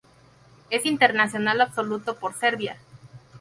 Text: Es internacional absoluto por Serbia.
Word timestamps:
Es 0.71 0.87
internacional 0.87 1.61
absoluto 1.61 2.17
por 2.17 2.33
Serbia. 2.33 2.79